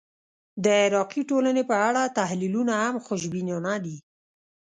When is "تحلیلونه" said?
2.17-2.73